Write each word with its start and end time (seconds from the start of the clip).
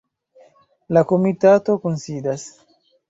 La 0.97 1.03
komitato 1.13 1.77
kunsidas. 1.85 2.51